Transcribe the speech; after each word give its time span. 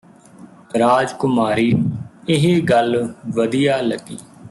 ਰਾਜ 0.77 1.11
ਕੁਮਾਰੀ 1.13 1.71
ਨੂੰ 1.73 1.91
ਇਹ 2.29 2.61
ਗੱਲ 2.61 2.95
ਵਧੀਆ 3.27 3.79
ਲੱਗੀ 3.81 4.17